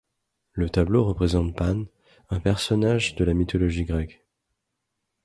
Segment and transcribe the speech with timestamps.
[0.53, 1.83] Le tableau représente Pan,
[2.31, 4.25] un personnage de la mythologie grecque.